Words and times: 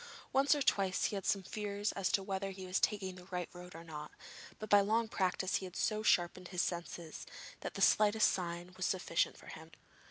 Once 0.33 0.55
or 0.55 0.63
twice 0.63 1.03
he 1.05 1.15
had 1.15 1.27
some 1.27 1.43
fears 1.43 1.91
as 1.91 2.11
to 2.11 2.23
whether 2.23 2.49
he 2.49 2.65
was 2.65 2.79
taking 2.79 3.13
the 3.13 3.25
right 3.25 3.49
road 3.53 3.75
or 3.75 3.83
not, 3.83 4.09
but 4.57 4.67
by 4.67 4.81
long 4.81 5.07
practice 5.07 5.57
he 5.57 5.65
had 5.67 5.75
so 5.75 6.01
sharpened 6.01 6.47
his 6.47 6.63
other 6.71 6.81
senses 6.87 7.27
that 7.59 7.75
the 7.75 7.83
slightest 7.83 8.33
sign 8.33 8.73
was 8.75 8.87
sufficient 8.87 9.37
for 9.37 9.45
him. 9.45 9.69